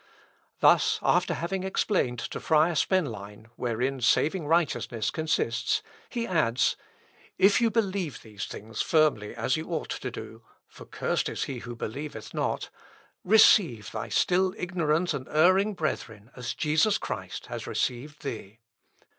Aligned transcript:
Thus, 0.61 0.97
after 1.03 1.35
having 1.35 1.63
explained 1.63 2.17
to 2.31 2.39
friar 2.39 2.73
Spenlein 2.73 3.49
wherein 3.55 4.01
saving 4.01 4.47
righteousness 4.47 5.11
consists, 5.11 5.83
he 6.09 6.25
adds 6.25 6.75
"If 7.37 7.61
you 7.61 7.69
believe 7.69 8.23
these 8.23 8.47
things 8.47 8.81
firmly 8.81 9.35
as 9.35 9.57
you 9.57 9.69
ought 9.69 9.91
to 9.91 10.09
do, 10.09 10.41
(for 10.67 10.85
cursed 10.85 11.29
is 11.29 11.43
he 11.43 11.59
who 11.59 11.75
believeth 11.75 12.33
not,) 12.33 12.71
receive 13.23 13.91
thy 13.91 14.09
still 14.09 14.55
ignorant 14.57 15.13
and 15.13 15.27
erring 15.29 15.75
brethren 15.75 16.31
as 16.35 16.55
Jesus 16.55 16.97
Christ 16.97 17.45
has 17.45 17.67
received 17.67 18.23
thee. 18.23 18.57